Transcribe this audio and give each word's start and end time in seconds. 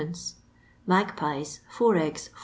Magpies, 0.87 1.59
four 1.69 1.95
eggs, 1.95 2.29
id. 2.29 2.39